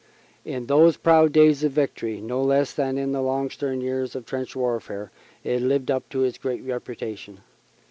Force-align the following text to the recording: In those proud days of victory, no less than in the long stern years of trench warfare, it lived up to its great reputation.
In 0.45 0.65
those 0.65 0.97
proud 0.97 1.31
days 1.31 1.63
of 1.63 1.73
victory, 1.73 2.21
no 2.21 2.41
less 2.41 2.73
than 2.73 2.97
in 2.97 3.11
the 3.11 3.21
long 3.21 3.51
stern 3.51 3.81
years 3.81 4.15
of 4.15 4.25
trench 4.25 4.55
warfare, 4.55 5.11
it 5.43 5.61
lived 5.61 5.91
up 5.91 6.09
to 6.09 6.23
its 6.23 6.39
great 6.39 6.63
reputation. 6.63 7.41